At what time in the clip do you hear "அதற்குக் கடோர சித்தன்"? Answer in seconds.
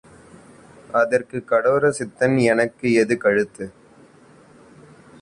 0.91-2.41